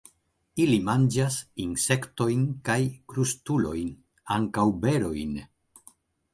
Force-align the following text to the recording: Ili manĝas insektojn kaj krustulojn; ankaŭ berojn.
Ili 0.61 0.77
manĝas 0.87 1.37
insektojn 1.65 2.49
kaj 2.71 2.79
krustulojn; 3.15 3.95
ankaŭ 4.41 4.69
berojn. 4.89 5.41